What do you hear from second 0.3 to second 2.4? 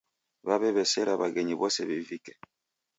W'aw'ew'esera w'aghenyi w'ose w'ivike